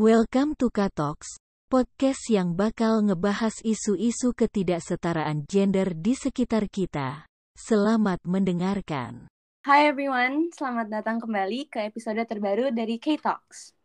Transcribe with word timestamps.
Welcome 0.00 0.56
to 0.56 0.72
Katox, 0.72 1.36
podcast 1.68 2.24
yang 2.32 2.56
bakal 2.56 3.04
ngebahas 3.04 3.60
isu-isu 3.60 4.32
ketidaksetaraan 4.32 5.44
gender 5.44 5.92
di 5.92 6.16
sekitar 6.16 6.72
kita. 6.72 7.28
Selamat 7.52 8.24
mendengarkan. 8.24 9.28
Hai 9.60 9.92
everyone, 9.92 10.56
selamat 10.56 10.88
datang 10.88 11.20
kembali 11.20 11.68
ke 11.68 11.84
episode 11.84 12.16
terbaru 12.24 12.72
dari 12.72 12.96
K-Talks. 12.96 13.76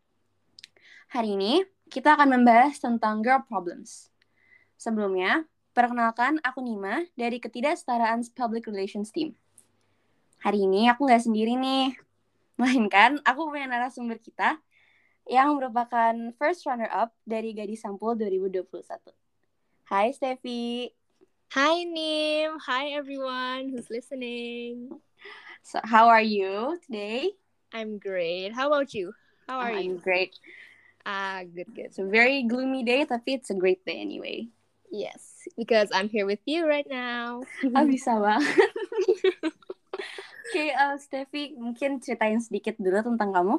Hari 1.11 1.35
ini, 1.35 1.67
kita 1.91 2.15
akan 2.15 2.39
membahas 2.39 2.79
tentang 2.79 3.19
girl 3.19 3.43
problems. 3.43 4.07
Sebelumnya, 4.79 5.43
perkenalkan 5.75 6.39
aku 6.47 6.63
Nima 6.63 7.03
dari 7.19 7.43
Ketidaksetaraan 7.43 8.23
Public 8.31 8.71
Relations 8.71 9.11
Team. 9.11 9.35
Hari 10.47 10.63
ini 10.63 10.87
aku 10.87 11.11
nggak 11.11 11.27
sendiri 11.27 11.59
nih, 11.59 11.91
melainkan 12.55 13.19
aku 13.27 13.51
punya 13.51 13.67
narasumber 13.67 14.15
kita 14.23 14.63
yang 15.25 15.57
merupakan 15.57 16.13
first 16.37 16.65
runner-up 16.69 17.09
dari 17.25 17.53
Gadis 17.57 17.81
Sampul 17.81 18.13
2021. 18.13 18.85
Hai 19.89 20.13
Steffi. 20.13 20.93
Hi 21.53 21.75
Nim. 21.85 22.57
Hi 22.65 22.93
everyone 22.93 23.73
who's 23.73 23.89
listening. 23.89 24.89
So, 25.65 25.81
how 25.81 26.09
are 26.13 26.21
you 26.21 26.77
today? 26.85 27.33
I'm 27.73 27.97
great. 27.97 28.53
How 28.53 28.69
about 28.69 28.93
you? 28.93 29.13
How 29.49 29.65
are 29.65 29.73
Oh, 29.73 29.77
you? 29.77 29.97
I'm 29.97 30.01
great. 30.01 30.37
Ah, 31.05 31.41
good, 31.45 31.69
good. 31.73 31.93
It's 31.93 32.01
a 32.01 32.05
very 32.05 32.45
gloomy 32.45 32.81
day, 32.85 33.05
tapi 33.05 33.37
it's 33.37 33.49
a 33.49 33.57
great 33.57 33.81
day 33.85 34.01
anyway. 34.01 34.49
Yes, 34.89 35.45
because 35.57 35.89
I'm 35.93 36.09
here 36.09 36.25
with 36.25 36.41
you 36.45 36.65
right 36.69 36.85
now. 36.85 37.41
Ah, 37.77 37.85
bisa 37.85 38.17
banget. 38.17 38.73
Oke, 40.45 40.65
eh, 40.69 40.97
Steffi, 41.01 41.57
mungkin 41.57 41.97
ceritain 42.01 42.37
sedikit 42.41 42.77
dulu 42.77 43.01
tentang 43.01 43.33
kamu. 43.33 43.57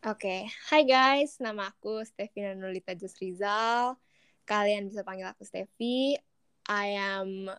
Oke, 0.00 0.48
Hi 0.72 0.80
guys. 0.88 1.36
Nama 1.44 1.68
aku 1.68 2.00
Steffi 2.08 2.40
Nolita 2.56 2.96
Jus 2.96 3.12
Rizal. 3.20 4.00
Kalian 4.48 4.88
bisa 4.88 5.04
panggil 5.04 5.28
aku 5.28 5.44
Steffi. 5.44 6.16
I 6.64 6.86
am 6.96 7.52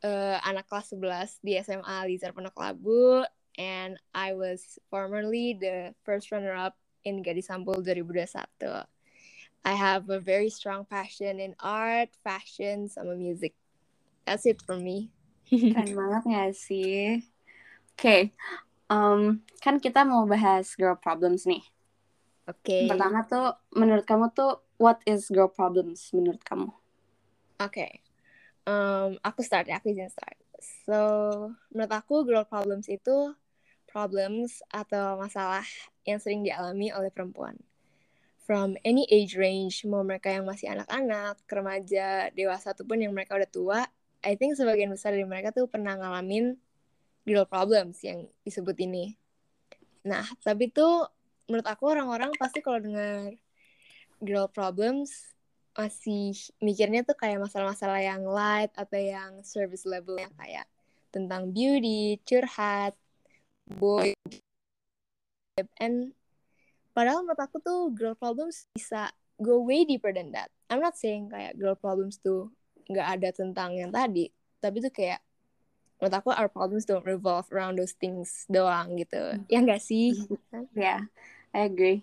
eh, 0.00 0.38
anak 0.48 0.64
kelas 0.64 0.96
11 0.96 1.44
di 1.44 1.60
SMA 1.60 2.08
Lizar 2.08 2.32
Pondok 2.32 2.56
Labu 2.56 3.28
and 3.60 4.00
I 4.16 4.32
was 4.32 4.80
formerly 4.88 5.52
the 5.52 5.92
first 6.08 6.32
runner-up 6.32 6.72
in 7.04 7.20
Gadis 7.20 7.52
Sampul 7.52 7.84
2021. 7.84 8.88
I 9.60 9.74
have 9.76 10.08
a 10.08 10.24
very 10.24 10.48
strong 10.48 10.88
passion 10.88 11.36
in 11.36 11.52
art, 11.60 12.16
fashion, 12.24 12.88
sama 12.88 13.12
music. 13.12 13.52
That's 14.24 14.48
it 14.48 14.64
for 14.64 14.80
me. 14.80 15.12
Keren 15.52 15.92
banget 15.92 16.22
gak 16.32 16.56
sih? 16.56 17.20
Oke, 17.92 18.32
em, 18.92 19.40
kan 19.64 19.80
kita 19.80 20.04
mau 20.04 20.28
bahas 20.28 20.76
girl 20.76 21.00
problems 21.00 21.48
nih. 21.48 21.64
Oke. 22.44 22.90
Pertama 22.90 23.24
tuh, 23.24 23.56
menurut 23.72 24.04
kamu 24.04 24.28
tuh, 24.36 24.60
what 24.76 25.00
is 25.08 25.32
girl 25.32 25.48
problems 25.48 26.12
menurut 26.12 26.42
kamu? 26.44 26.68
Oke. 27.62 28.04
Um, 28.68 29.16
aku 29.24 29.40
start 29.40 29.70
ya, 29.70 29.80
aku 29.80 29.94
izin 29.94 30.12
start. 30.12 30.36
So, 30.86 30.98
menurut 31.72 31.92
aku 31.94 32.26
girl 32.28 32.46
problems 32.46 32.86
itu 32.86 33.34
problems 33.90 34.62
atau 34.70 35.18
masalah 35.18 35.66
yang 36.02 36.18
sering 36.18 36.42
dialami 36.42 36.90
oleh 36.90 37.10
perempuan. 37.10 37.58
From 38.42 38.74
any 38.82 39.06
age 39.06 39.38
range, 39.38 39.86
mau 39.86 40.02
mereka 40.02 40.34
yang 40.34 40.42
masih 40.42 40.74
anak-anak, 40.74 41.38
remaja, 41.46 42.28
dewasa 42.34 42.74
ataupun 42.74 43.06
yang 43.06 43.14
mereka 43.14 43.38
udah 43.38 43.50
tua, 43.50 43.80
I 44.22 44.34
think 44.34 44.58
sebagian 44.58 44.90
besar 44.90 45.14
dari 45.14 45.26
mereka 45.26 45.54
tuh 45.54 45.70
pernah 45.70 45.94
ngalamin 45.94 46.58
girl 47.22 47.46
problems 47.46 48.02
yang 48.02 48.26
disebut 48.42 48.76
ini. 48.82 49.14
Nah, 50.02 50.26
tapi 50.42 50.70
tuh 50.74 51.06
menurut 51.46 51.66
aku 51.66 51.84
orang-orang 51.90 52.34
pasti 52.38 52.58
kalau 52.58 52.82
dengar 52.82 53.34
girl 54.22 54.46
problems 54.50 55.32
masih 55.72 56.36
mikirnya 56.60 57.00
tuh 57.00 57.16
kayak 57.16 57.40
masalah-masalah 57.40 58.00
yang 58.04 58.22
light 58.28 58.70
atau 58.76 58.98
yang 59.00 59.40
service 59.40 59.88
level 59.88 60.20
yang 60.20 60.32
kayak 60.36 60.68
tentang 61.08 61.48
beauty, 61.48 62.20
curhat, 62.28 62.92
boy, 63.68 64.12
and 65.80 66.12
padahal 66.92 67.24
menurut 67.24 67.40
aku 67.40 67.56
tuh 67.60 67.88
girl 67.92 68.16
problems 68.16 68.68
bisa 68.76 69.12
go 69.40 69.64
way 69.64 69.84
deeper 69.88 70.12
than 70.12 70.32
that. 70.32 70.52
I'm 70.68 70.80
not 70.80 70.96
saying 70.96 71.32
kayak 71.32 71.56
girl 71.56 71.76
problems 71.76 72.20
tuh 72.20 72.52
nggak 72.88 73.08
ada 73.20 73.28
tentang 73.32 73.76
yang 73.76 73.92
tadi, 73.92 74.28
tapi 74.60 74.80
tuh 74.84 74.92
kayak 74.92 75.20
menurut 76.02 76.18
aku 76.18 76.34
our 76.34 76.50
problems 76.50 76.82
don't 76.82 77.06
revolve 77.06 77.46
around 77.54 77.78
those 77.78 77.94
things 77.94 78.42
doang 78.50 78.98
gitu. 78.98 79.38
Ya 79.46 79.62
nggak 79.62 79.78
sih? 79.78 80.18
Ya, 80.74 81.06
I 81.54 81.70
agree. 81.70 82.02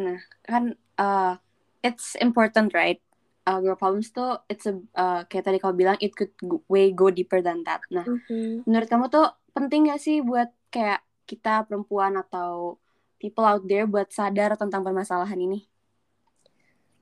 Nah, 0.00 0.16
kan 0.48 0.80
uh, 0.96 1.36
it's 1.84 2.16
important, 2.24 2.72
right? 2.72 3.04
Uh, 3.44 3.60
girl 3.60 3.76
problems 3.76 4.08
tuh, 4.16 4.40
it's 4.48 4.64
a, 4.64 4.80
uh, 4.96 5.28
kayak 5.28 5.44
tadi 5.44 5.60
kamu 5.60 5.76
bilang, 5.76 5.98
it 6.00 6.16
could 6.16 6.32
go- 6.40 6.64
way 6.72 6.88
go 6.88 7.12
deeper 7.12 7.44
than 7.44 7.60
that. 7.68 7.84
Nah, 7.92 8.08
Mhm. 8.08 8.64
menurut 8.64 8.88
kamu 8.88 9.12
tuh 9.12 9.28
penting 9.52 9.92
gak 9.92 10.00
sih 10.00 10.24
buat 10.24 10.48
kayak 10.72 11.04
kita 11.28 11.68
perempuan 11.68 12.16
atau 12.16 12.80
people 13.20 13.44
out 13.44 13.60
there 13.68 13.84
buat 13.84 14.08
sadar 14.08 14.56
tentang 14.56 14.80
permasalahan 14.80 15.36
ini? 15.36 15.68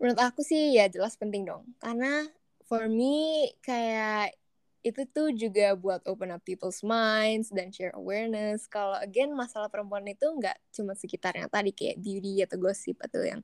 Menurut 0.03 0.19
aku 0.19 0.43
sih 0.43 0.75
ya 0.75 0.91
jelas 0.91 1.15
penting 1.15 1.47
dong. 1.47 1.63
Karena 1.79 2.27
for 2.67 2.91
me 2.91 3.47
kayak 3.63 4.35
itu 4.83 5.07
tuh 5.15 5.31
juga 5.31 5.79
buat 5.79 6.03
open 6.11 6.35
up 6.35 6.43
people's 6.43 6.83
minds 6.83 7.55
dan 7.55 7.71
share 7.71 7.95
awareness. 7.95 8.67
Kalau 8.67 8.99
again 8.99 9.31
masalah 9.31 9.71
perempuan 9.71 10.03
itu 10.11 10.27
nggak 10.27 10.59
cuma 10.75 10.99
sekitar 10.99 11.39
yang 11.39 11.47
tadi 11.47 11.71
kayak 11.71 12.03
beauty 12.03 12.43
atau 12.43 12.59
gosip 12.59 12.99
atau 12.99 13.23
yang 13.23 13.41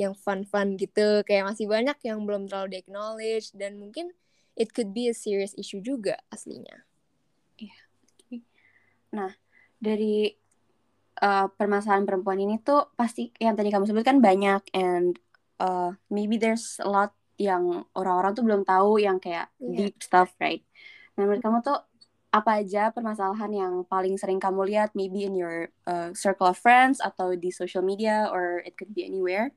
yang 0.00 0.16
fun-fun 0.16 0.80
gitu. 0.80 1.20
Kayak 1.28 1.52
masih 1.52 1.68
banyak 1.68 2.00
yang 2.00 2.24
belum 2.24 2.48
terlalu 2.48 2.76
di 2.76 2.78
acknowledge 2.80 3.52
dan 3.52 3.76
mungkin 3.76 4.16
it 4.56 4.72
could 4.72 4.96
be 4.96 5.12
a 5.12 5.14
serious 5.14 5.52
issue 5.60 5.84
juga 5.84 6.16
aslinya. 6.32 6.88
Dari 9.80 10.32
uh, 11.20 11.46
permasalahan 11.52 12.08
perempuan 12.08 12.40
ini 12.40 12.56
tuh 12.60 12.88
pasti 12.96 13.32
yang 13.36 13.52
tadi 13.56 13.68
kamu 13.68 13.84
sebutkan 13.84 14.24
banyak 14.24 14.64
and 14.72 15.20
uh, 15.60 15.92
maybe 16.08 16.40
there's 16.40 16.80
a 16.80 16.88
lot 16.88 17.12
yang 17.40 17.88
orang-orang 17.96 18.36
tuh 18.36 18.44
belum 18.44 18.62
tahu 18.68 19.00
yang 19.00 19.16
kayak 19.16 19.48
Iya. 19.56 19.88
deep 19.88 19.96
stuff, 20.04 20.36
right? 20.36 20.60
Nah, 21.16 21.24
menurut 21.24 21.40
kamu 21.40 21.64
tuh 21.64 21.80
apa 22.30 22.60
aja 22.60 22.92
permasalahan 22.92 23.50
yang 23.50 23.74
paling 23.88 24.14
sering 24.20 24.38
kamu 24.38 24.68
lihat 24.68 24.92
maybe 24.92 25.24
in 25.24 25.34
your 25.34 25.72
uh, 25.88 26.12
circle 26.12 26.52
of 26.52 26.60
friends 26.60 27.00
atau 27.00 27.32
di 27.34 27.48
social 27.48 27.80
media 27.82 28.28
or 28.28 28.60
it 28.68 28.76
could 28.76 28.92
be 28.92 29.02
anywhere? 29.08 29.56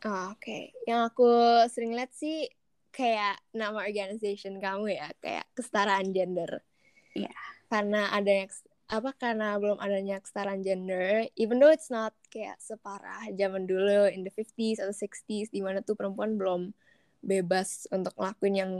Ah, 0.00 0.32
Oke, 0.32 0.72
yang 0.88 1.04
aku 1.04 1.28
sering 1.68 1.92
lihat 1.92 2.16
sih 2.16 2.48
kayak 2.90 3.36
nama 3.52 3.84
organization 3.84 4.56
kamu 4.56 4.96
ya, 4.96 5.12
kayak 5.20 5.44
kesetaraan 5.52 6.10
gender. 6.16 6.64
Iya. 7.12 7.30
Karena 7.68 8.08
adanya 8.10 8.48
kes- 8.48 8.69
apa 8.90 9.14
karena 9.14 9.54
belum 9.54 9.78
adanya 9.78 10.18
kesetaraan 10.18 10.66
gender, 10.66 11.30
even 11.38 11.62
though 11.62 11.70
it's 11.70 11.94
not 11.94 12.10
kayak 12.26 12.58
separah 12.58 13.22
zaman 13.38 13.62
dulu 13.64 14.10
in 14.10 14.26
the 14.26 14.32
50s 14.34 14.82
atau 14.82 14.90
60s 14.90 15.54
di 15.54 15.62
mana 15.62 15.78
tuh 15.78 15.94
perempuan 15.94 16.34
belum 16.34 16.74
bebas 17.22 17.86
untuk 17.94 18.10
ngelakuin 18.18 18.54
yang 18.58 18.72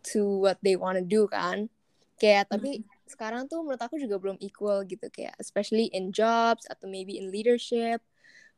to 0.00 0.40
what 0.40 0.56
they 0.64 0.80
wanna 0.80 1.04
do 1.04 1.28
kan. 1.28 1.68
Kayak 2.16 2.48
tapi 2.48 2.80
sekarang 3.04 3.52
tuh 3.52 3.60
menurut 3.60 3.84
aku 3.84 4.00
juga 4.00 4.16
belum 4.16 4.40
equal 4.40 4.88
gitu 4.88 5.12
kayak 5.12 5.36
especially 5.36 5.92
in 5.92 6.08
jobs 6.08 6.64
atau 6.64 6.88
maybe 6.88 7.20
in 7.20 7.28
leadership 7.28 8.00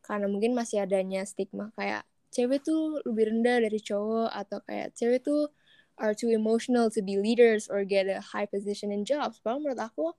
karena 0.06 0.30
mungkin 0.30 0.54
masih 0.54 0.86
adanya 0.86 1.26
stigma 1.26 1.74
kayak 1.74 2.06
cewek 2.30 2.62
tuh 2.62 3.02
lebih 3.02 3.34
rendah 3.34 3.58
dari 3.66 3.80
cowok 3.82 4.30
atau 4.30 4.58
kayak 4.62 4.94
cewek 4.94 5.26
tuh 5.26 5.50
are 5.98 6.14
too 6.14 6.30
emotional 6.30 6.90
to 6.90 7.02
be 7.02 7.18
leaders 7.18 7.66
or 7.66 7.82
get 7.82 8.06
a 8.06 8.22
high 8.22 8.46
position 8.46 8.90
in 8.90 9.02
jobs. 9.02 9.38
Padahal 9.42 9.62
menurut 9.62 9.82
aku 9.82 10.14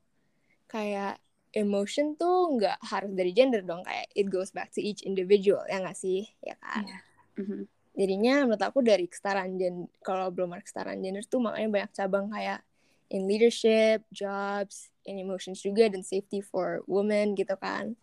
kayak 0.66 1.22
emotion 1.56 2.20
tuh 2.20 2.60
nggak 2.60 2.78
harus 2.84 3.12
dari 3.16 3.32
gender 3.32 3.64
dong 3.64 3.82
kayak 3.88 4.12
it 4.12 4.28
goes 4.28 4.52
back 4.52 4.70
to 4.76 4.84
each 4.84 5.02
individual 5.08 5.64
ya 5.72 5.80
nggak 5.80 5.98
sih 5.98 6.28
ya 6.44 6.56
kan. 6.60 6.84
Iya. 6.84 6.98
Mhm. 7.40 7.60
Jadinya 7.96 8.36
menurut 8.44 8.64
aku 8.64 8.84
dari 8.84 9.08
kesetaraan 9.08 9.56
gender 9.56 9.88
kalau 10.04 10.28
belum 10.28 10.52
ada 10.52 10.64
kesetaraan 10.64 11.00
gender 11.00 11.24
tuh 11.24 11.40
makanya 11.40 11.70
banyak 11.72 11.92
cabang 11.96 12.28
kayak 12.28 12.60
in 13.08 13.24
leadership, 13.24 14.04
jobs, 14.12 14.92
in 15.08 15.16
emotions 15.16 15.64
juga 15.64 15.88
dan 15.88 16.04
safety 16.04 16.44
for 16.44 16.84
women 16.92 17.38
gitu 17.40 17.56
kan. 17.56 17.96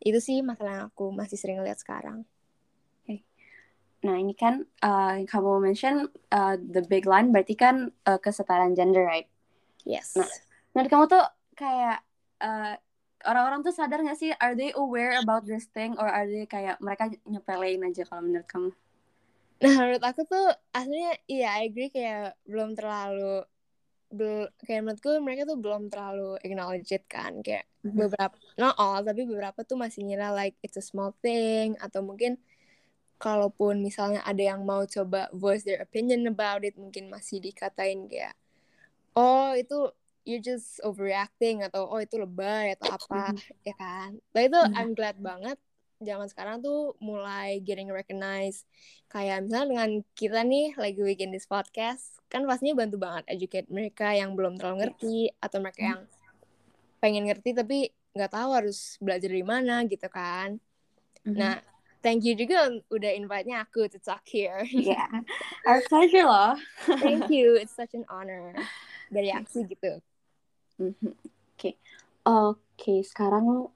Itu 0.00 0.22
sih 0.24 0.40
masalah 0.40 0.72
yang 0.72 0.86
aku 0.88 1.12
masih 1.12 1.36
sering 1.36 1.60
lihat 1.60 1.76
sekarang. 1.76 2.24
Nah, 4.06 4.22
ini 4.22 4.38
kan 4.38 4.62
uh, 4.86 5.18
kamu 5.26 5.66
mention 5.66 6.06
uh, 6.30 6.54
the 6.54 6.84
big 6.86 7.10
line 7.10 7.34
berarti 7.34 7.58
kan 7.58 7.90
uh, 8.06 8.20
kesetaraan 8.22 8.78
gender, 8.78 9.02
right? 9.02 9.26
Yes. 9.82 10.14
Nah, 10.14 10.30
Menurut 10.76 10.90
kamu 10.92 11.04
tuh 11.08 11.24
kayak 11.56 12.04
uh, 12.44 12.76
orang-orang 13.24 13.64
tuh 13.64 13.72
sadar 13.74 14.04
gak 14.04 14.20
sih 14.20 14.30
are 14.36 14.54
they 14.54 14.70
aware 14.76 15.16
about 15.18 15.48
this 15.48 15.66
thing 15.72 15.96
or 15.96 16.06
are 16.06 16.28
they 16.28 16.44
kayak 16.44 16.76
mereka 16.78 17.08
nyepelein 17.24 17.82
aja 17.82 18.04
kalau 18.04 18.22
menurut 18.22 18.46
kamu? 18.46 18.70
Nah, 19.56 19.72
menurut 19.72 20.04
aku 20.04 20.28
tuh 20.28 20.52
aslinya 20.76 21.16
iya 21.26 21.56
I 21.56 21.72
agree 21.72 21.88
kayak 21.88 22.36
belum 22.44 22.76
terlalu 22.76 23.48
bel 24.12 24.52
kayak 24.62 24.86
menurutku 24.86 25.10
mereka 25.18 25.48
tuh 25.48 25.58
belum 25.58 25.88
terlalu 25.90 26.38
acknowledge 26.44 26.92
it 26.94 27.08
kan 27.10 27.40
kayak 27.42 27.66
Mhm. 27.82 28.06
beberapa 28.06 28.34
not 28.60 28.74
all 28.78 29.00
tapi 29.02 29.24
beberapa 29.26 29.62
tuh 29.62 29.78
masih 29.80 30.04
ngira 30.06 30.30
like 30.30 30.54
it's 30.62 30.78
a 30.78 30.84
small 30.84 31.14
thing 31.24 31.74
atau 31.80 32.02
mungkin 32.04 32.38
kalaupun 33.16 33.80
misalnya 33.80 34.20
ada 34.28 34.42
yang 34.42 34.62
mau 34.62 34.84
coba 34.84 35.32
voice 35.32 35.64
their 35.64 35.80
opinion 35.80 36.28
about 36.28 36.62
it 36.62 36.76
mungkin 36.76 37.08
masih 37.08 37.40
dikatain 37.40 38.06
kayak 38.06 38.36
oh 39.16 39.56
itu 39.56 39.88
you 40.26 40.42
just 40.42 40.82
overreacting 40.82 41.62
atau 41.62 41.86
oh 41.86 42.02
itu 42.02 42.18
lebay 42.18 42.74
atau 42.74 42.98
apa 42.98 43.32
ya 43.62 43.74
kan? 43.78 44.18
Tapi 44.34 44.50
itu 44.50 44.60
Mhm. 44.60 44.74
I'm 44.74 44.90
glad 44.92 45.16
banget 45.22 45.56
zaman 46.02 46.28
sekarang 46.28 46.60
tuh 46.60 46.92
mulai 47.00 47.62
getting 47.64 47.88
recognized. 47.88 48.68
Kayak 49.08 49.48
misalnya 49.48 49.66
dengan 49.72 49.90
kita 50.12 50.44
nih 50.44 50.76
lagi 50.76 51.00
bikin 51.00 51.32
this 51.32 51.48
podcast 51.48 52.20
kan 52.28 52.42
pastinya 52.44 52.82
bantu 52.84 52.98
banget 52.98 53.24
educate 53.30 53.70
mereka 53.70 54.12
yang 54.12 54.34
belum 54.34 54.58
terlalu 54.58 54.84
ngerti 54.84 55.30
atau 55.38 55.62
mereka 55.62 55.80
yang 55.94 56.02
pengen 56.98 57.24
ngerti 57.30 57.54
tapi 57.54 57.78
nggak 58.16 58.32
tahu 58.32 58.50
harus 58.50 58.98
belajar 58.98 59.30
di 59.30 59.44
mana 59.46 59.86
gitu 59.86 60.08
kan. 60.10 60.58
Mhm. 61.22 61.38
nah 61.38 61.58
thank 62.06 62.22
you 62.22 62.38
juga 62.38 62.70
udah 62.90 63.12
invite-nya 63.18 63.66
aku 63.66 63.86
to 63.90 63.98
talk 64.02 64.22
here. 64.26 64.62
Yeah, 64.70 65.10
our 65.66 65.82
pleasure 65.86 66.26
loh. 66.26 66.54
thank 67.02 67.30
you. 67.30 67.58
It's 67.58 67.74
such 67.74 67.94
an 67.94 68.06
honor. 68.10 68.54
Dari 69.10 69.30
aku 69.34 69.66
gitu. 69.70 70.02
Oke, 70.76 71.80
oke. 72.28 72.94
Sekarang 73.00 73.72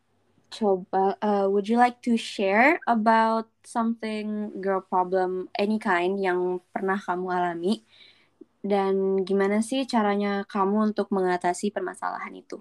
coba, 0.52 1.16
uh, 1.24 1.46
would 1.48 1.64
you 1.70 1.80
like 1.80 2.04
to 2.04 2.20
share 2.20 2.76
about 2.84 3.48
something 3.64 4.52
girl 4.60 4.84
problem 4.84 5.48
any 5.56 5.80
kind 5.80 6.20
yang 6.20 6.60
pernah 6.76 7.00
kamu 7.00 7.26
alami? 7.32 7.74
Dan 8.60 9.24
gimana 9.24 9.64
sih 9.64 9.88
caranya 9.88 10.44
kamu 10.44 10.92
untuk 10.92 11.08
mengatasi 11.08 11.72
permasalahan 11.72 12.36
itu? 12.36 12.60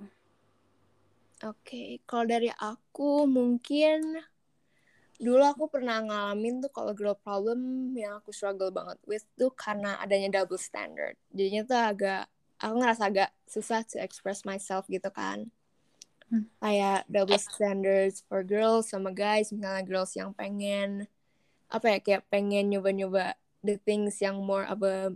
Oke, 1.43 1.99
kalau 2.07 2.23
dari 2.27 2.51
aku 2.51 3.27
mungkin 3.27 4.23
dulu 5.19 5.43
aku 5.43 5.67
pernah 5.67 5.99
ngalamin 5.99 6.63
tuh 6.63 6.71
kalau 6.71 6.95
girl 6.95 7.15
problem 7.15 7.91
yang 7.91 8.23
aku 8.23 8.31
struggle 8.31 8.71
banget 8.71 8.95
with 9.03 9.27
tuh 9.35 9.51
karena 9.51 9.99
adanya 9.99 10.39
double 10.39 10.59
standard. 10.59 11.19
Jadinya 11.35 11.63
tuh 11.67 11.79
agak 11.79 12.23
aku 12.59 12.75
ngerasa 12.77 13.03
agak 13.07 13.29
susah 13.47 13.81
to 13.87 13.97
express 13.97 14.43
myself 14.43 14.85
gitu 14.85 15.07
kan. 15.09 15.47
Hmm. 16.29 16.45
Kayak 16.61 17.09
double 17.09 17.41
standards 17.41 18.21
for 18.27 18.45
girls 18.45 18.91
sama 18.93 19.09
guys, 19.09 19.49
misalnya 19.49 19.81
girls 19.81 20.13
yang 20.13 20.29
pengen 20.31 21.09
apa 21.69 21.85
ya 21.85 21.99
kayak 22.01 22.23
pengen 22.29 22.69
nyoba-nyoba 22.69 23.33
the 23.61 23.77
things 23.81 24.17
yang 24.19 24.41
more 24.41 24.65
of 24.65 24.81
a 24.81 25.13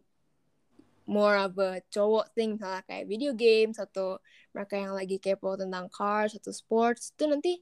more 1.04 1.36
of 1.36 1.57
a 1.60 1.81
cowok 1.90 2.31
thing 2.31 2.56
misalnya 2.56 2.80
kayak 2.88 3.10
video 3.10 3.34
games 3.34 3.75
atau 3.75 4.22
mereka 4.56 4.78
yang 4.80 4.94
lagi 4.96 5.18
kepo 5.19 5.57
tentang 5.60 5.89
cars 5.92 6.38
atau 6.38 6.54
sports 6.54 7.12
itu 7.12 7.25
nanti 7.28 7.54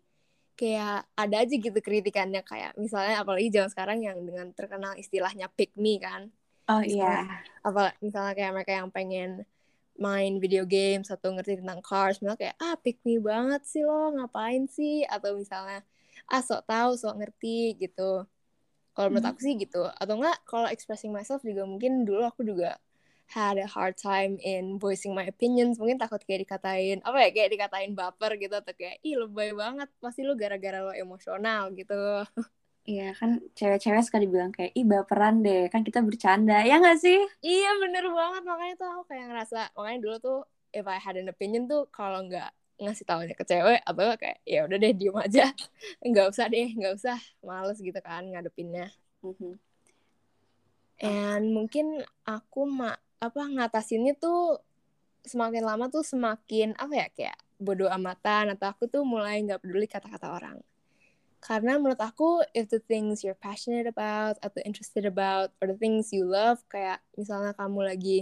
kayak 0.54 1.07
ada 1.18 1.42
aja 1.42 1.56
gitu 1.57 1.74
kritikannya 1.74 2.44
kayak 2.45 2.77
misalnya 2.77 3.24
apalagi 3.24 3.50
zaman 3.50 3.72
sekarang 3.72 3.98
yang 4.06 4.19
dengan 4.22 4.51
terkenal 4.54 4.94
istilahnya 4.94 5.50
pick 5.50 5.74
me 5.74 5.98
kan 5.98 6.30
Oh 6.69 6.80
Misalnya- 6.86 7.42
apa 7.66 7.84
misalnya 8.00 8.34
kayak 8.38 8.51
mereka 8.54 8.72
yang 8.77 8.89
pengen 8.94 9.30
main 10.06 10.33
video 10.44 10.63
games 10.75 11.07
atau 11.13 11.30
ngerti 11.36 11.62
tentang 11.62 11.81
cars 11.89 12.15
misalnya 12.21 12.39
kayak 12.44 12.57
ah 12.65 12.75
pick 12.83 12.98
me 13.07 13.15
banget 13.30 13.62
sih 13.71 13.81
lo 13.88 14.13
ngapain 14.18 14.63
sih? 14.77 15.06
Atau 15.15 15.38
misalnya 15.42 15.80
ah 16.33 16.42
sok 16.48 16.62
tahu 16.69 16.92
sok 17.01 17.15
ngerti 17.21 17.77
gitu. 17.83 18.25
Kalau 18.95 19.07
menurut 19.12 19.25
Mhm. 19.25 19.31
aku 19.31 19.39
sih 19.45 19.56
gitu. 19.63 19.81
Atau 20.01 20.13
enggak 20.19 20.38
kalau 20.50 20.68
expressing 20.75 21.12
myself 21.15 21.42
juga 21.48 21.63
mungkin 21.71 22.03
dulu 22.07 22.24
aku 22.27 22.42
juga 22.44 22.75
had 23.31 23.56
a 23.57 23.68
hard 23.75 23.95
time 23.95 24.36
in 24.44 24.75
voicing 24.83 25.13
my 25.18 25.25
opinions. 25.33 25.80
Mungkin 25.81 25.98
takut 26.03 26.19
kayak 26.27 26.44
dikatain 26.48 27.00
apa 27.07 27.18
ya 27.25 27.30
kayak 27.36 27.50
dikatain 27.56 27.92
baper 28.00 28.31
gitu 28.42 28.56
atau 28.59 28.74
kayak 28.75 29.00
ih 29.07 29.15
lebay 29.21 29.51
banget 29.56 29.88
pasti 30.03 30.21
lu 30.27 30.36
gara-gara 30.36 30.80
lo 30.83 30.92
emosional 30.95 31.71
gitu 31.80 31.95
Iya 32.81 33.13
kan 33.13 33.38
cewek-cewek 33.54 34.01
suka 34.01 34.18
dibilang 34.18 34.50
kayak 34.50 34.74
ih 34.74 34.86
baperan 34.86 35.45
deh 35.45 35.69
kan 35.69 35.86
kita 35.86 36.01
bercanda. 36.01 36.66
Ya 36.66 36.81
nggak 36.81 36.98
sih? 36.98 37.19
Iya 37.45 37.78
bener 37.78 38.10
banget. 38.10 38.42
Makanya 38.42 38.75
tuh 38.81 38.88
aku 38.89 39.04
kayak 39.13 39.25
ngerasa 39.30 39.60
makanya 39.78 40.00
dulu 40.01 40.16
tuh 40.18 40.39
if 40.74 40.86
I 40.89 40.98
had 40.98 41.16
an 41.22 41.30
opinion 41.30 41.69
tuh 41.69 41.86
kalau 41.94 42.25
nggak 42.25 42.50
ngasih 42.81 43.06
tahunya 43.06 43.36
ke 43.38 43.45
cewek 43.45 43.80
atau 43.86 44.18
kayak 44.18 44.42
ya 44.50 44.66
udah 44.66 44.78
deh 44.81 44.94
diem 44.98 45.13
aja. 45.13 45.45
Nggak 46.10 46.25
usah 46.33 46.45
deh 46.50 46.68
nggak 46.74 46.94
usah 46.98 47.18
males 47.45 47.78
gitu 47.78 48.00
kan 48.01 48.25
ngadepinnya. 48.25 48.89
Mhm. 49.22 49.62
and 51.01 51.50
mungkin 51.54 52.06
aku 52.25 52.69
ma 52.69 52.94
apa 53.22 53.42
ngatasinnya 53.42 54.18
tuh 54.22 54.62
semakin 55.25 55.66
lama 55.66 55.89
tuh 55.89 56.06
semakin 56.06 56.74
apa 56.77 56.94
ya 56.94 57.07
kayak 57.13 57.38
bodoh 57.62 57.89
amatan 57.89 58.54
atau 58.54 58.74
aku 58.74 58.86
tuh 58.89 59.06
mulai 59.06 59.42
nggak 59.45 59.62
peduli 59.62 59.86
kata-kata 59.86 60.34
orang 60.34 60.57
karena 61.41 61.81
menurut 61.81 61.97
aku 61.97 62.45
if 62.53 62.69
the 62.69 62.77
things 62.77 63.25
you're 63.25 63.38
passionate 63.38 63.89
about 63.89 64.38
atau 64.45 64.61
interested 64.61 65.09
about 65.09 65.49
or 65.57 65.73
the 65.73 65.79
things 65.81 66.13
you 66.13 66.21
love 66.21 66.61
kayak 66.69 67.01
misalnya 67.17 67.57
kamu 67.57 67.81
lagi 67.81 68.19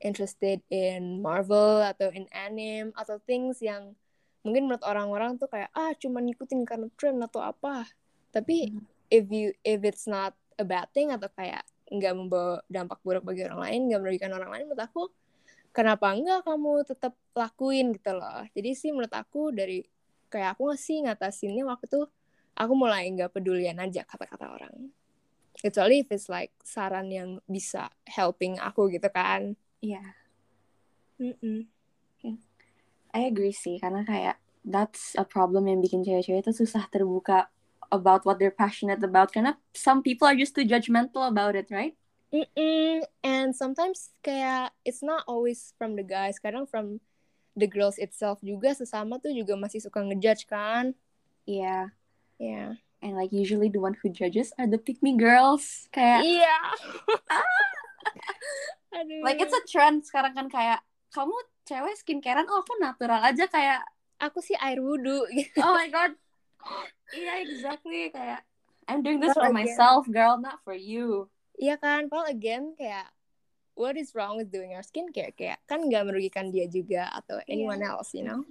interested 0.00 0.64
in 0.72 1.20
Marvel 1.20 1.84
atau 1.84 2.08
in 2.08 2.24
anime 2.32 2.96
atau 2.96 3.20
things 3.28 3.60
yang 3.60 3.92
mungkin 4.40 4.64
menurut 4.64 4.80
orang-orang 4.88 5.36
tuh 5.36 5.52
kayak 5.52 5.68
ah 5.76 5.92
cuma 6.00 6.24
ngikutin 6.24 6.64
karena 6.64 6.88
trend 6.96 7.20
atau 7.20 7.44
apa 7.44 7.84
tapi 8.32 8.72
Mhm. 8.72 8.80
if 9.12 9.24
you 9.28 9.52
if 9.60 9.84
it's 9.84 10.08
not 10.08 10.32
a 10.56 10.64
bad 10.64 10.88
thing 10.96 11.12
atau 11.12 11.28
kayak 11.36 11.60
nggak 11.92 12.14
membawa 12.16 12.64
dampak 12.72 12.96
buruk 13.04 13.28
bagi 13.28 13.44
orang 13.44 13.60
lain 13.68 13.80
nggak 13.92 14.00
merugikan 14.00 14.32
orang 14.32 14.48
lain 14.48 14.64
menurut 14.64 14.80
aku 14.80 15.12
kenapa 15.76 16.16
enggak 16.16 16.40
kamu 16.48 16.72
tetap 16.88 17.12
lakuin 17.36 17.92
gitu 17.92 18.16
loh 18.16 18.48
jadi 18.56 18.70
sih 18.72 18.96
menurut 18.96 19.12
aku 19.12 19.52
dari 19.52 19.84
kayak 20.32 20.56
aku 20.56 20.72
sih 20.78 21.04
ngatasinnya 21.04 21.68
waktu 21.68 21.84
itu 21.90 22.02
aku 22.60 22.76
mulai 22.76 23.08
nggak 23.08 23.32
pedulian 23.32 23.80
aja 23.80 24.04
kata-kata 24.04 24.52
orang 24.52 24.92
kecuali 25.56 26.04
if 26.04 26.12
it's 26.12 26.28
like 26.28 26.52
saran 26.60 27.08
yang 27.08 27.40
bisa 27.48 27.88
helping 28.04 28.60
aku 28.60 28.92
gitu 28.92 29.08
kan 29.08 29.56
Iya. 29.80 30.04
Mm-mm. 31.20 31.68
I 33.10 33.20
agree 33.26 33.52
sih 33.52 33.80
karena 33.80 34.06
kayak 34.06 34.36
that's 34.62 35.16
a 35.16 35.26
problem 35.26 35.66
yang 35.66 35.80
bikin 35.82 36.04
cewek-cewek 36.04 36.46
itu 36.46 36.52
susah 36.54 36.86
terbuka 36.92 37.50
about 37.90 38.22
what 38.22 38.38
they're 38.38 38.54
passionate 38.54 39.02
about 39.02 39.34
karena 39.34 39.58
some 39.74 40.04
people 40.04 40.28
are 40.28 40.38
just 40.38 40.54
too 40.54 40.62
judgmental 40.62 41.26
about 41.26 41.58
it, 41.58 41.66
right? 41.74 41.98
Mm-mm. 42.30 43.02
And 43.26 43.50
sometimes 43.50 44.14
kayak 44.22 44.70
it's 44.86 45.02
not 45.02 45.26
always 45.26 45.74
from 45.74 45.98
the 45.98 46.06
guys, 46.06 46.38
kadang 46.38 46.70
from 46.70 47.02
the 47.58 47.66
girls 47.66 47.98
itself 47.98 48.38
juga 48.46 48.70
sesama 48.78 49.18
tuh 49.18 49.34
juga 49.34 49.58
masih 49.58 49.82
suka 49.82 50.06
ngejudge 50.06 50.46
kan. 50.46 50.94
Yeah. 51.50 51.90
Ya. 52.40 52.80
And 53.04 53.12
like 53.16 53.32
usually 53.32 53.68
the 53.68 53.80
one 53.80 53.96
who 54.00 54.08
judges 54.08 54.52
are 54.56 54.64
the 54.64 54.80
pick 54.80 55.04
me 55.04 55.16
girls. 55.16 55.88
Kayak 55.92 56.24
Iya. 56.24 56.56
Aduh. 58.96 59.22
like 59.22 59.38
it's 59.38 59.54
a 59.54 59.62
trend 59.70 60.02
sekarang 60.02 60.34
kan 60.34 60.48
kayak 60.50 60.80
kamu 61.14 61.32
cewek 61.62 61.94
skincarean 61.94 62.48
oh 62.50 62.58
aku 62.64 62.74
natural 62.82 63.22
aja 63.22 63.46
kayak 63.46 63.86
aku 64.18 64.42
sih 64.42 64.58
air 64.58 64.82
wudhu 64.82 65.22
gitu. 65.30 65.60
oh 65.64 65.72
my 65.76 65.86
god. 65.88 66.12
Iya 67.14 67.44
exactly 67.46 68.10
kayak 68.10 68.42
I'm 68.90 69.06
doing 69.06 69.22
this 69.22 69.36
Well, 69.38 69.46
for 69.46 69.54
again. 69.54 69.60
myself, 69.70 70.02
girl, 70.10 70.34
not 70.42 70.58
for 70.66 70.74
you. 70.74 71.30
Iya 71.54 71.78
kan, 71.78 72.10
padahal 72.10 72.34
again 72.34 72.74
kayak 72.74 73.06
what 73.78 73.94
is 73.94 74.10
wrong 74.18 74.34
with 74.34 74.50
doing 74.50 74.74
our 74.74 74.82
skincare 74.82 75.30
kayak 75.32 75.62
kan 75.70 75.86
nggak 75.86 76.10
merugikan 76.10 76.50
dia 76.50 76.66
juga 76.66 77.06
atau 77.14 77.38
anyone 77.46 77.80
else, 77.80 78.10
you 78.12 78.26
know? 78.26 78.42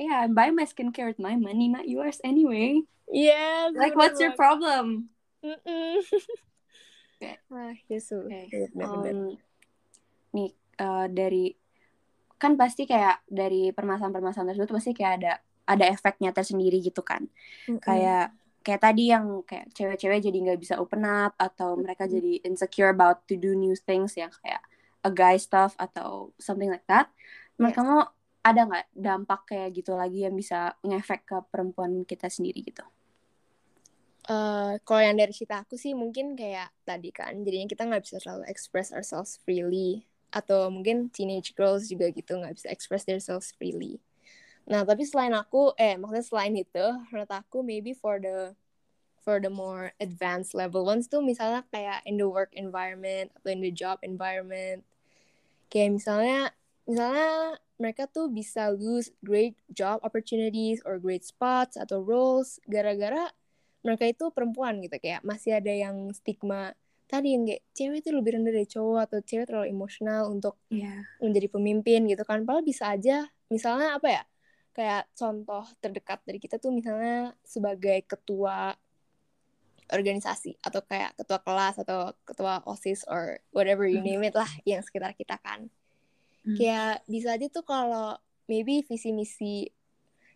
Yeah, 0.00 0.24
I'm 0.24 0.32
buying 0.32 0.56
my 0.56 0.64
skincare 0.64 1.12
with 1.12 1.20
my 1.20 1.36
money, 1.36 1.68
not 1.68 1.84
yours 1.84 2.24
anyway. 2.24 2.80
Yes. 3.12 3.76
Like, 3.76 3.92
what's 3.92 4.16
your 4.16 4.32
problem? 4.32 5.12
Mm-mm. 5.44 6.00
Okay. 7.20 7.36
Wah, 7.52 7.76
Yesus. 7.92 8.32
Okay. 8.32 8.72
Um, 8.80 9.36
nih 10.32 10.56
uh, 10.80 11.04
dari 11.12 11.52
kan 12.40 12.56
pasti 12.56 12.88
kayak 12.88 13.20
dari 13.28 13.76
permasalahan-permasalahan 13.76 14.56
tersebut 14.56 14.72
pasti 14.72 14.96
kayak 14.96 15.12
ada 15.20 15.32
ada 15.68 15.84
efeknya 15.92 16.32
tersendiri 16.32 16.80
gitu 16.80 17.04
kan. 17.04 17.28
Mm-mm. 17.68 17.84
Kayak 17.84 18.32
kayak 18.64 18.80
tadi 18.80 19.12
yang 19.12 19.44
kayak 19.44 19.68
cewek-cewek 19.76 20.24
jadi 20.24 20.38
nggak 20.48 20.60
bisa 20.64 20.80
open 20.80 21.04
up 21.04 21.36
atau 21.36 21.76
mereka 21.76 22.08
Mm-mm. 22.08 22.16
jadi 22.16 22.32
insecure 22.48 22.88
about 22.88 23.20
to 23.28 23.36
do 23.36 23.52
new 23.52 23.76
things 23.76 24.16
yang 24.16 24.32
kayak 24.40 24.64
a 25.04 25.12
guy 25.12 25.36
stuff 25.36 25.76
atau 25.76 26.32
something 26.40 26.72
like 26.72 26.88
that. 26.88 27.12
Menurut 27.60 27.76
Yes. 27.76 27.80
kamu 27.84 27.98
ada 28.40 28.60
nggak 28.64 28.86
dampak 28.96 29.40
kayak 29.48 29.76
gitu 29.76 29.92
lagi 29.96 30.24
yang 30.24 30.36
bisa 30.36 30.74
ngefek 30.80 31.28
ke 31.28 31.36
perempuan 31.52 32.04
kita 32.08 32.32
sendiri 32.32 32.64
gitu? 32.64 32.84
Eh, 34.30 34.74
kalau 34.86 35.02
yang 35.02 35.18
dari 35.18 35.34
cerita 35.34 35.66
aku 35.66 35.74
sih 35.74 35.90
mungkin 35.90 36.38
kayak 36.38 36.70
tadi 36.86 37.10
kan 37.10 37.34
jadinya 37.42 37.66
kita 37.66 37.82
nggak 37.82 38.02
bisa 38.06 38.22
terlalu 38.22 38.46
express 38.46 38.94
ourselves 38.94 39.42
freely 39.42 40.06
atau 40.30 40.70
mungkin 40.70 41.10
teenage 41.10 41.50
girls 41.58 41.90
juga 41.90 42.12
gitu 42.14 42.38
nggak 42.38 42.54
bisa 42.54 42.68
express 42.70 43.02
themselves 43.08 43.50
freely 43.58 43.98
nah 44.70 44.86
tapi 44.86 45.02
selain 45.02 45.34
aku 45.34 45.74
eh 45.74 45.98
maksudnya 45.98 46.22
selain 46.22 46.54
itu 46.54 46.86
menurut 47.10 47.32
aku 47.32 47.66
maybe 47.66 47.90
for 47.90 48.22
the 48.22 48.54
for 49.24 49.42
the 49.42 49.50
more 49.50 49.90
advanced 49.98 50.54
level 50.54 50.86
ones 50.86 51.10
tuh 51.10 51.18
misalnya 51.18 51.66
kayak 51.72 51.98
in 52.06 52.14
the 52.14 52.28
work 52.28 52.54
environment 52.54 53.34
atau 53.34 53.50
in 53.50 53.58
the 53.58 53.74
job 53.74 53.98
environment 54.06 54.86
kayak 55.74 55.90
misalnya 55.90 56.54
misalnya 56.86 57.58
mereka 57.80 58.04
tuh 58.04 58.28
bisa 58.28 58.68
lose 58.68 59.08
great 59.24 59.56
job 59.72 60.04
opportunities 60.04 60.84
or 60.84 61.00
great 61.00 61.24
spots 61.24 61.80
atau 61.80 62.04
roles 62.04 62.60
gara-gara 62.68 63.32
mereka 63.80 64.04
itu 64.04 64.28
perempuan 64.28 64.84
gitu. 64.84 65.00
Kayak 65.00 65.24
masih 65.24 65.56
ada 65.56 65.72
yang 65.72 66.12
stigma 66.12 66.76
tadi 67.08 67.32
yang 67.34 67.48
kayak 67.48 67.64
cewek 67.72 68.04
itu 68.04 68.12
lebih 68.12 68.36
rendah 68.38 68.52
dari 68.52 68.68
cowok 68.68 69.00
atau 69.08 69.18
cewek 69.24 69.48
terlalu 69.48 69.72
emosional 69.72 70.28
untuk 70.30 70.60
Iya. 70.68 71.08
menjadi 71.18 71.48
pemimpin 71.48 72.04
gitu 72.06 72.22
kan. 72.22 72.44
Padahal 72.44 72.62
bisa 72.62 72.92
aja 72.92 73.24
misalnya 73.48 73.96
apa 73.96 74.08
ya 74.12 74.22
kayak 74.70 75.10
contoh 75.18 75.66
terdekat 75.82 76.22
dari 76.22 76.38
kita 76.38 76.60
tuh 76.62 76.70
misalnya 76.70 77.34
sebagai 77.42 78.06
ketua 78.06 78.76
organisasi 79.90 80.54
atau 80.62 80.86
kayak 80.86 81.18
ketua 81.18 81.42
kelas 81.42 81.82
atau 81.82 82.14
ketua 82.22 82.62
osis 82.62 83.02
or 83.10 83.42
whatever 83.50 83.90
you 83.90 83.98
name 83.98 84.22
it 84.22 84.38
lah 84.38 84.46
yang 84.62 84.78
sekitar 84.86 85.10
kita 85.18 85.34
kan 85.42 85.66
Hmm. 86.50 86.56
kayak 86.58 87.06
bisa 87.06 87.38
aja 87.38 87.46
tuh 87.46 87.62
kalau 87.62 88.18
maybe 88.50 88.82
visi 88.82 89.14
misi 89.14 89.70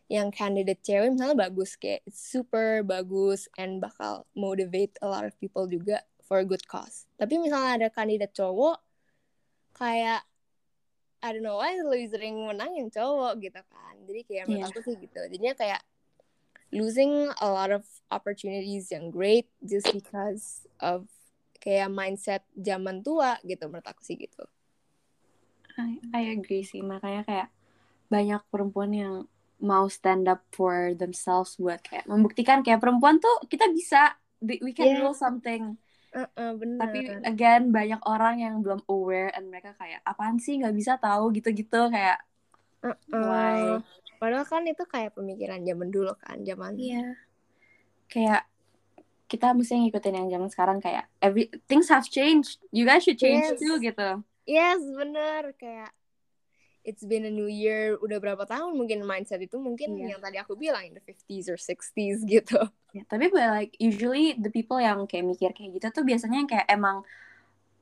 yang 0.07 0.31
candidate 0.31 0.79
cewek 0.85 1.11
misalnya 1.11 1.49
bagus 1.49 1.75
kayak 1.75 2.07
super 2.07 2.87
bagus 2.87 3.51
and 3.59 3.83
bakal 3.83 4.23
motivate 4.39 4.95
a 5.03 5.09
lot 5.11 5.27
of 5.27 5.35
people 5.43 5.67
juga 5.67 6.05
for 6.23 6.39
a 6.39 6.47
good 6.47 6.63
cause 6.71 7.09
tapi 7.19 7.35
misalnya 7.41 7.83
ada 7.83 7.89
kandidat 7.91 8.31
cowok 8.31 8.79
kayak 9.75 10.23
I 11.25 11.33
don't 11.33 11.41
know 11.41 11.57
why 11.57 11.73
lebih 11.75 12.13
sering 12.13 12.37
menang 12.45 12.77
yang 12.77 12.93
cowok 12.93 13.41
gitu 13.41 13.59
kan 13.67 13.95
jadi 14.05 14.21
kayak 14.29 14.45
menurut 14.47 14.61
Iya. 14.63 14.71
aku 14.71 14.81
sih 14.85 14.95
gitu 15.01 15.19
jadinya 15.19 15.53
kayak 15.57 15.81
losing 16.71 17.33
a 17.41 17.49
lot 17.49 17.73
of 17.73 17.83
opportunities 18.13 18.93
yang 18.93 19.09
great 19.09 19.49
just 19.65 19.89
because 19.91 20.69
of 20.79 21.09
kayak 21.59 21.89
mindset 21.89 22.45
zaman 22.53 23.01
tua 23.01 23.41
gitu 23.41 23.67
menurut 23.73 23.89
aku 23.89 24.05
sih 24.05 24.21
gitu 24.21 24.45
I, 25.75 25.99
I 26.15 26.23
agree 26.35 26.63
sih 26.63 26.81
makanya 26.83 27.23
kayak 27.27 27.49
banyak 28.13 28.43
perempuan 28.53 28.93
yang 28.95 29.15
mau 29.59 29.89
stand 29.89 30.29
up 30.29 30.45
for 30.53 30.93
themselves 30.95 31.57
buat 31.57 31.81
kayak 31.81 32.05
membuktikan 32.05 32.61
kayak 32.61 32.83
perempuan 32.83 33.17
tuh 33.23 33.43
kita 33.49 33.71
bisa 33.73 34.15
we 34.45 34.77
can 34.77 34.93
Yeah. 34.93 35.09
do 35.09 35.17
something. 35.17 35.81
Uh 36.15 36.55
benar 36.55 36.87
tapi 36.87 36.99
again 37.27 37.75
banyak 37.75 37.99
orang 38.07 38.39
yang 38.39 38.55
belum 38.63 38.87
aware 38.87 39.35
and 39.35 39.51
mereka 39.51 39.75
kayak 39.81 39.99
apaan 40.07 40.39
sih? 40.39 40.61
Nggak 40.61 40.75
bisa 40.79 40.93
tahu 41.01 41.35
gitu-gitu 41.35 41.91
kayak 41.91 42.23
why? 43.11 43.81
Padahal 44.21 44.47
kan 44.47 44.63
itu 44.69 44.85
kayak 44.87 45.17
pemikiran 45.17 45.65
zaman 45.65 45.89
dulu 45.91 46.13
kan, 46.21 46.39
zaman 46.47 46.79
iya. 46.79 47.19
Kayak 48.07 48.47
kita 49.27 49.51
mesti 49.57 49.75
ngikutin 49.81 50.15
yang 50.15 50.29
zaman 50.31 50.49
sekarang 50.53 50.79
kayak 50.79 51.11
every 51.19 51.51
things 51.67 51.91
have 51.91 52.07
changed. 52.07 52.63
You 52.71 52.87
guys 52.87 53.03
should 53.03 53.19
change 53.19 53.43
Yes. 53.49 53.59
too 53.59 53.81
gitu 53.83 54.23
Yes, 54.45 54.81
bener 54.85 55.57
kayak 55.57 55.91
it's 56.85 57.01
been 57.01 57.25
a 57.25 57.33
new 57.33 57.49
year, 57.49 57.97
udah 57.97 58.21
berapa 58.21 58.45
tahun 58.45 58.77
mungkin 58.77 59.09
mindset 59.09 59.41
itu 59.41 59.57
mungkin 59.57 59.97
Iya. 59.97 60.17
yang 60.17 60.21
tadi 60.21 60.37
aku 60.37 60.53
bilang 60.53 60.85
in 60.85 60.93
the 60.93 61.01
50s 61.01 61.49
or 61.49 61.57
60s 61.57 62.21
gitu. 62.29 62.61
Ya, 62.93 63.03
tapi 63.09 63.33
but 63.33 63.41
like 63.51 63.73
usually 63.81 64.37
the 64.37 64.53
people 64.53 64.77
yang 64.79 65.09
kayak 65.09 65.25
mikir 65.25 65.51
kayak 65.57 65.81
gitu 65.81 65.89
tuh 65.91 66.05
biasanya 66.05 66.45
yang 66.45 66.51
kayak 66.51 66.69
emang 66.69 67.03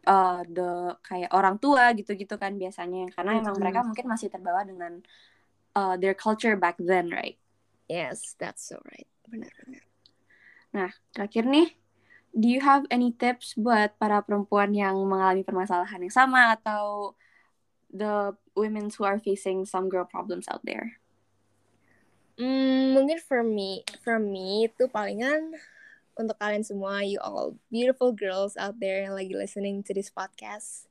uh, 0.07 0.41
the 0.47 0.95
kayak 1.03 1.35
orang 1.35 1.59
tua 1.59 1.91
gitu-gitu 1.99 2.39
kan 2.39 2.55
biasanya 2.57 3.11
karena 3.13 3.43
emang 3.43 3.59
Mhm. 3.59 3.61
mereka 3.61 3.81
mungkin 3.83 4.07
masih 4.07 4.31
terbawa 4.31 4.63
dengan 4.63 5.03
uh, 5.75 5.99
their 5.99 6.15
culture 6.15 6.55
back 6.55 6.79
then, 6.79 7.11
right? 7.11 7.37
Yes, 7.91 8.39
that's 8.39 8.63
so 8.65 8.79
right. 8.87 9.11
Benar-benar. 9.29 9.83
Nah, 10.73 10.91
terakhir 11.13 11.45
nih, 11.45 11.75
do 12.33 12.49
you 12.49 12.65
have 12.65 12.89
any 12.89 13.13
tips 13.13 13.53
buat 13.55 13.93
para 14.01 14.25
perempuan 14.25 14.73
yang 14.73 14.97
mengalami 15.05 15.45
permasalahan 15.45 16.01
yang 16.09 16.15
sama 16.15 16.57
atau 16.57 17.13
the 17.93 18.33
women 18.57 18.89
who 18.89 19.05
are 19.05 19.21
facing 19.21 19.69
some 19.69 19.93
girl 19.93 20.09
problems 20.09 20.49
out 20.49 20.65
there? 20.65 20.97
Hmm, 22.41 22.97
mungkin 22.97 23.21
for 23.21 23.45
me, 23.45 23.85
for 24.01 24.17
me 24.17 24.73
itu 24.73 24.89
palingan 24.89 25.53
untuk 26.17 26.37
kalian 26.41 26.65
semua, 26.65 27.05
you 27.05 27.21
all 27.21 27.57
beautiful 27.69 28.13
girls 28.13 28.57
out 28.57 28.81
there 28.81 29.05
yang 29.05 29.13
lagi 29.13 29.37
listening 29.37 29.85
to 29.85 29.93
this 29.93 30.09
podcast. 30.09 30.89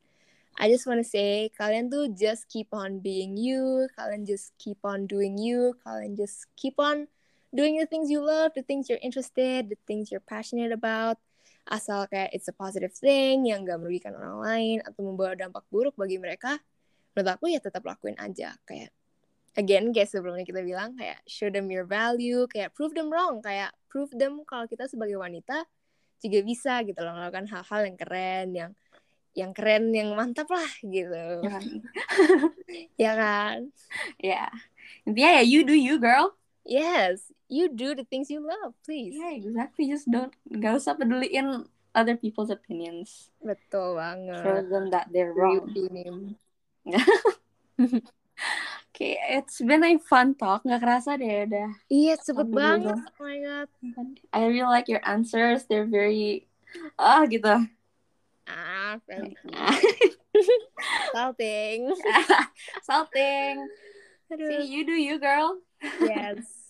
I 0.61 0.69
just 0.69 0.85
wanna 0.85 1.05
say, 1.05 1.49
kalian 1.57 1.89
tuh 1.89 2.13
just 2.13 2.45
keep 2.45 2.69
on 2.69 3.01
being 3.01 3.33
you, 3.33 3.89
kalian 3.97 4.29
just 4.29 4.53
keep 4.61 4.77
on 4.85 5.09
doing 5.09 5.41
you, 5.41 5.73
kalian 5.81 6.13
just 6.13 6.45
keep 6.53 6.77
on 6.77 7.09
doing 7.49 7.81
the 7.81 7.89
things 7.89 8.13
you 8.13 8.21
love, 8.21 8.53
the 8.53 8.61
things 8.61 8.85
you're 8.85 9.01
interested, 9.01 9.73
the 9.73 9.79
things 9.89 10.13
you're 10.13 10.21
passionate 10.21 10.69
about. 10.69 11.17
Asal 11.69 12.09
kayak 12.09 12.33
it's 12.33 12.49
a 12.49 12.55
positive 12.55 12.91
thing 12.93 13.45
yang 13.47 13.63
gak 13.65 13.77
merugikan 13.79 14.17
orang 14.17 14.37
lain 14.41 14.77
atau 14.81 15.01
membawa 15.05 15.37
dampak 15.37 15.63
buruk 15.69 15.93
bagi 15.95 16.17
mereka, 16.17 16.57
menurut 17.13 17.29
aku 17.37 17.45
ya 17.53 17.59
tetap 17.61 17.85
lakuin 17.85 18.17
aja. 18.17 18.57
Kayak 18.65 18.91
again 19.59 19.91
kayak 19.91 20.07
sebelumnya 20.07 20.47
kita 20.47 20.63
bilang 20.63 20.95
kayak 20.95 21.19
show 21.27 21.51
them 21.51 21.67
your 21.67 21.83
value 21.83 22.47
kayak 22.47 22.71
prove 22.71 22.95
them 22.95 23.11
wrong 23.11 23.43
kayak 23.43 23.75
prove 23.91 24.07
them 24.15 24.47
kalau 24.47 24.63
kita 24.63 24.87
sebagai 24.87 25.19
wanita 25.19 25.67
juga 26.23 26.39
bisa 26.39 26.79
gitu 26.87 26.95
loh 27.03 27.11
melakukan 27.19 27.51
hal-hal 27.51 27.81
yang 27.83 27.97
keren 27.99 28.47
yang 28.55 28.71
yang 29.35 29.51
keren 29.51 29.91
yang 29.91 30.15
mantap 30.15 30.47
lah 30.47 30.71
gitu 30.79 31.43
Ya 33.01 33.11
kan? 33.19 33.61
ya 34.15 34.47
Ya. 34.47 34.47
Intinya 35.03 35.31
ya 35.41 35.43
you 35.43 35.67
do 35.67 35.75
you, 35.75 35.99
girl. 35.99 36.37
yes 36.63 37.33
you 37.51 37.67
do 37.67 37.91
the 37.93 38.07
things 38.07 38.31
you 38.31 38.39
love 38.39 38.71
please 38.87 39.11
Yeah, 39.11 39.35
exactly. 39.35 39.91
Just 39.91 40.07
don't 40.07 40.31
gak 40.47 40.79
usah 40.79 40.95
peduliin 40.95 41.67
other 41.91 42.15
people's 42.15 42.47
opinions. 42.47 43.35
betul 43.43 43.99
Show 43.99 44.63
banget 44.63 44.71
them 44.71 44.85
that 44.95 45.11
they're 45.11 45.35
wrong. 45.35 45.67
Okay, 48.91 49.17
it's 49.33 49.57
been 49.63 49.81
a 49.81 49.97
fun 49.97 50.35
talk. 50.35 50.61
Nggak 50.61 50.81
kerasa 50.83 51.17
deh 51.17 51.47
udah. 51.47 51.69
iya 51.89 52.13
cepet 52.21 52.51
Sampai 52.51 52.57
banget 52.57 52.97
oh 53.01 53.23
my 53.23 53.37
god 53.41 53.69
I 54.29 54.45
really 54.45 54.67
like 54.69 54.85
your 54.91 55.01
answers. 55.01 55.65
They're 55.65 55.89
very 55.89 56.45
ah 57.01 57.25
gitu. 57.25 57.65
ah 58.45 58.99
salting 61.15 61.89
Salting. 62.87 63.55
See, 64.31 64.63
you 64.69 64.85
do 64.85 64.93
you, 64.95 65.17
girl. 65.17 65.59
yes 65.97 66.60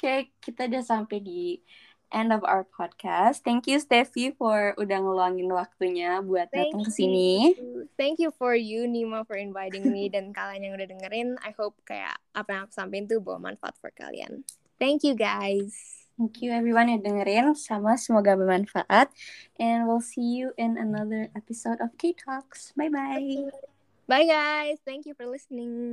Oke, 0.00 0.32
kita 0.40 0.64
udah 0.64 0.80
sampai 0.80 1.20
di 1.20 1.60
end 2.08 2.32
of 2.32 2.40
our 2.48 2.64
podcast. 2.64 3.44
Thank 3.44 3.68
you 3.68 3.76
Steffi 3.76 4.32
for 4.32 4.72
udah 4.80 4.96
ngeluangin 4.96 5.52
waktunya 5.52 6.24
buat 6.24 6.48
Thank 6.48 6.72
datang 6.72 6.88
ke 6.88 6.90
sini. 6.90 7.52
Thank 8.00 8.16
you 8.16 8.32
for 8.32 8.56
you 8.56 8.88
Nima 8.88 9.28
for 9.28 9.36
inviting 9.36 9.92
me 9.92 10.08
dan 10.08 10.32
kalian 10.32 10.64
yang 10.64 10.74
udah 10.80 10.88
dengerin. 10.88 11.28
I 11.44 11.52
hope 11.52 11.76
kayak 11.84 12.16
apa 12.32 12.48
yang 12.48 12.62
aku 12.64 12.72
sampaikan 12.72 13.12
tuh 13.12 13.20
bawa 13.20 13.52
manfaat 13.52 13.76
for 13.76 13.92
kalian. 13.92 14.40
Thank 14.80 15.04
you 15.04 15.12
guys. 15.12 16.08
Thank 16.16 16.40
you 16.40 16.48
everyone 16.48 16.88
yang 16.88 17.04
dengerin. 17.04 17.52
Sama 17.52 18.00
semoga 18.00 18.40
bermanfaat. 18.40 19.12
And 19.60 19.84
we'll 19.84 20.00
see 20.00 20.40
you 20.40 20.56
in 20.56 20.80
another 20.80 21.28
episode 21.36 21.84
of 21.84 21.92
K 22.00 22.16
Talks. 22.16 22.72
Bye 22.72 22.88
bye. 22.88 23.52
Bye 24.08 24.24
guys. 24.24 24.80
Thank 24.88 25.04
you 25.04 25.12
for 25.12 25.28
listening. 25.28 25.92